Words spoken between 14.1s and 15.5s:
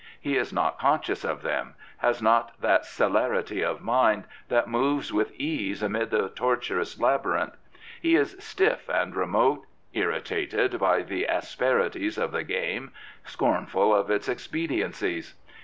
expediencies.